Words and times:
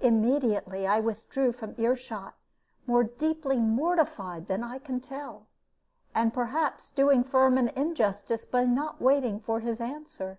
Immediately 0.00 0.86
I 0.86 1.00
withdrew 1.00 1.50
from 1.50 1.74
ear 1.76 1.96
shot, 1.96 2.36
more 2.86 3.02
deeply 3.02 3.58
mortified 3.58 4.46
than 4.46 4.62
I 4.62 4.78
can 4.78 5.00
tell, 5.00 5.48
and 6.14 6.32
perhaps 6.32 6.88
doing 6.88 7.24
Firm 7.24 7.58
an 7.58 7.70
injustice 7.70 8.44
by 8.44 8.64
not 8.64 9.02
waiting 9.02 9.40
for 9.40 9.58
his 9.58 9.80
answer. 9.80 10.38